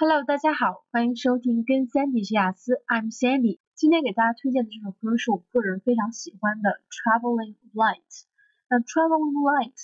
[0.00, 3.60] Hello，大家好，欢迎收听跟 Sandy 学雅思，I'm Sandy。
[3.74, 8.08] 今天给大家推荐的这首歌是我个人非常喜欢的《Traveling Light》。
[8.70, 9.76] 那《Traveling Light》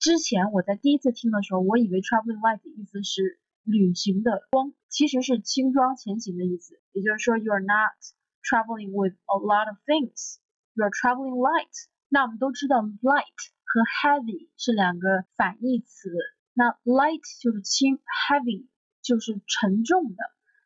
[0.00, 6.74] 之前我在第一次听的时候，我以为 Traveling Light 的意思是旅行的光，其实是轻装前行的意思。
[6.90, 7.94] 也就是说，You are not
[8.42, 10.42] traveling with a lot of things,
[10.74, 11.70] you are traveling light。
[12.08, 16.10] 那我们都知道，light 和 heavy 是两个反义词。
[16.54, 18.66] 那 light 就是轻，heavy。
[19.02, 20.16] 就是沉重的。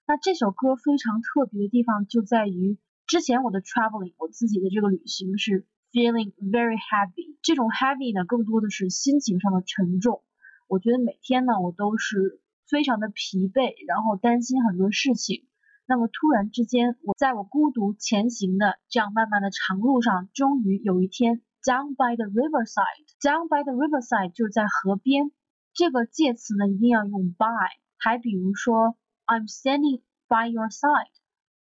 [0.06, 7.38] 那这首歌非常特别的地方就在于，之前我的 traveling，我自己的这个旅行是 feeling very heavy。
[7.42, 10.22] 这种 heavy 呢，更多的是心情上的沉重。
[10.68, 15.46] 我觉得每天呢，我都是非常的疲惫，然后担心很多事情。
[15.86, 25.30] 那么突然之间，我在我孤独前行的这样漫漫的长路上，终于有一天，down by the riverside，down by the riverside 就是在河边。
[25.74, 27.83] 这个介词呢，一定要用 by。
[28.04, 31.08] 还比如说，I'm standing by your side，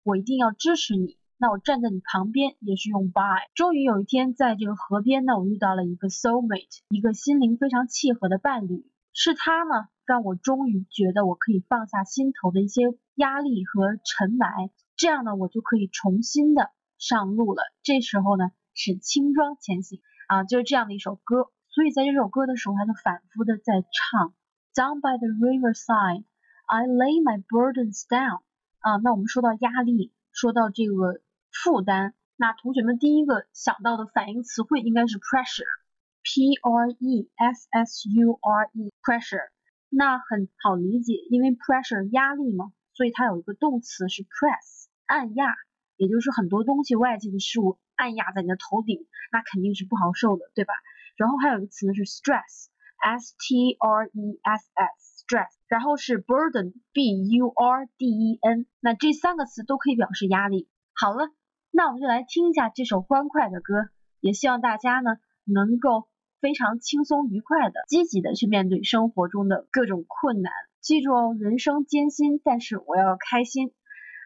[0.03, 1.17] 我一定要支持你。
[1.39, 3.47] 那我站在你旁边也是用 by。
[3.55, 8.85] 终于有一天，在这个河边呢，我遇到了一个 soulmate，一个心灵非常契合的伴侣。
[9.13, 12.83] 是他呢，让我终于觉得我可以放下心头的一些
[13.15, 17.63] 压力和尘霾，这样呢，我就可以重新的上路了。
[17.85, 21.53] 这时候呢，是轻装前行啊，就是这样的一首歌。
[21.69, 24.35] 所以在这首歌的时候，还能反复的在唱
[24.75, 26.25] Down by the riverside。
[26.73, 28.41] I lay my burdens down
[28.81, 31.21] 啊，那我们说到压力，说到这个
[31.51, 39.51] 负担，那同学们第一个想到的反应词汇应该是 pressure，p r e s s u r e，pressure。
[39.91, 45.55] 那很好理解，因为 pressure 压力嘛，所以它有一个动词是 press，按压，
[45.99, 50.73] 也就是很多东西外界的事物按压在你的头顶，那肯定是不好受的，对吧？
[51.17, 55.53] 然后还有一个词呢是 stress，s t r e s s，stress。
[55.73, 60.69] 然后是 burden，b u r d e n，那这三个词都可以表示压力。
[60.93, 61.31] 好了，
[61.71, 63.89] 那我们就来听一下这首欢快的歌，
[64.21, 66.09] 也希望大家呢能够
[66.43, 70.53] 非常轻松愉快的、积极的去面对生活中的各种困难。
[70.83, 73.73] 记住哦，人生艰辛，但是我要开心。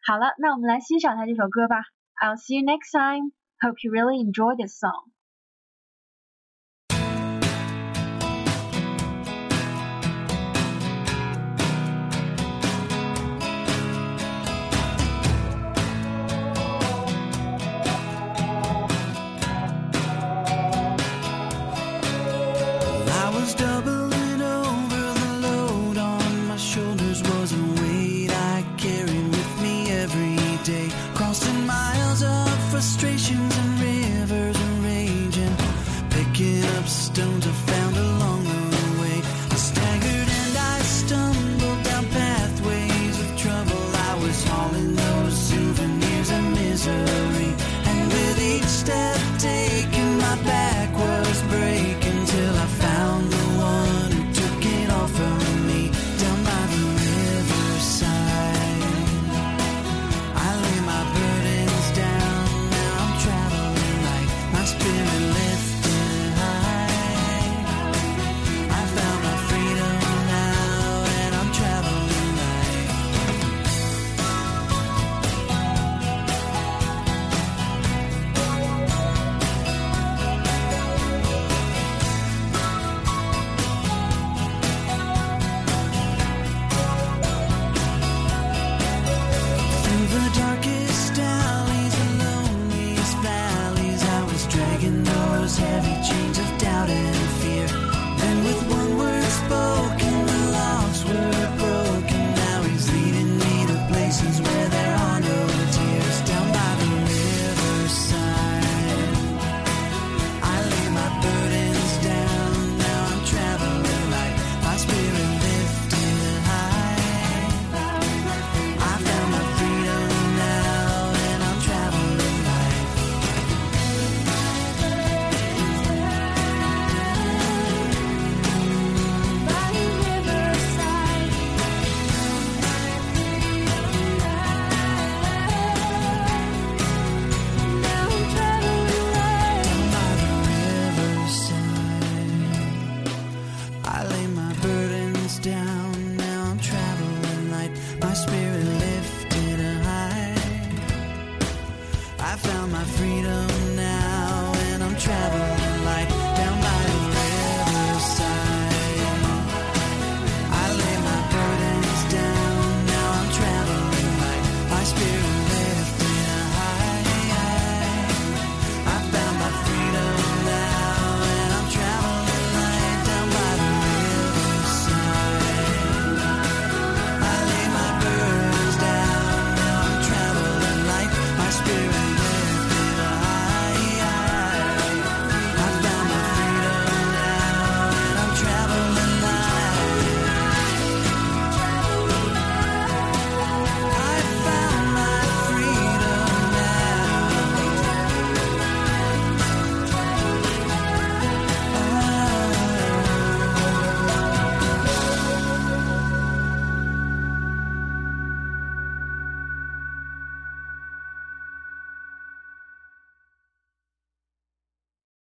[0.05, 1.77] 好了，那我们来欣赏一下这首歌吧。
[2.21, 3.31] I'll see you next time.
[3.61, 5.16] Hope you really enjoy this song.